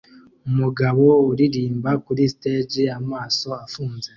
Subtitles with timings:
[0.49, 4.09] Umugabo uririmba kuri stage amaso afunze